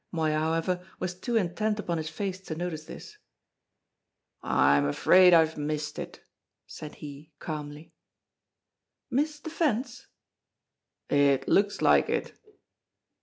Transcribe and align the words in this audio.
Moya, 0.11 0.39
however, 0.39 0.83
was 0.97 1.13
too 1.13 1.35
intent 1.35 1.77
upon 1.77 1.99
his 1.99 2.09
face 2.09 2.39
to 2.39 2.55
notice 2.55 2.85
this. 2.85 3.19
"I'm 4.41 4.83
afraid 4.87 5.31
I've 5.31 5.59
missed 5.59 5.99
it," 5.99 6.21
said 6.65 6.95
he 6.95 7.33
calmly. 7.37 7.93
"Missed 9.11 9.43
the 9.43 9.51
fence?" 9.51 10.07
"It 11.07 11.47
looks 11.47 11.83
like 11.83 12.09
it." 12.09 12.33